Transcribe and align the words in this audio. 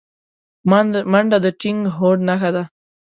منډه 1.11 1.37
د 1.45 1.47
ټینګ 1.59 1.79
هوډ 1.95 2.19
نښه 2.27 2.49
ده 2.55 2.63